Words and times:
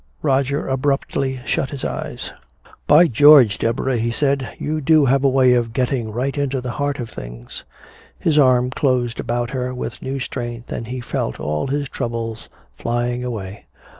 Roger 0.23 0.67
abruptly 0.67 1.39
shut 1.45 1.69
his 1.69 1.85
eyes. 1.85 2.31
"By 2.87 3.05
George, 3.05 3.59
Deborah," 3.59 3.97
he 3.99 4.09
said, 4.09 4.55
"you 4.57 4.81
do 4.81 5.05
have 5.05 5.23
a 5.23 5.29
way 5.29 5.53
of 5.53 5.73
getting 5.73 6.11
right 6.11 6.35
into 6.35 6.59
the 6.59 6.71
heart 6.71 6.97
of 6.99 7.07
things!" 7.07 7.63
His 8.17 8.39
arm 8.39 8.71
closed 8.71 9.19
about 9.19 9.51
her 9.51 9.75
with 9.75 10.01
new 10.01 10.19
strength 10.19 10.71
and 10.71 10.87
he 10.87 11.01
felt 11.01 11.39
all 11.39 11.67
his 11.67 11.87
troubles 11.87 12.49
flying 12.77 13.23
away. 13.23 13.67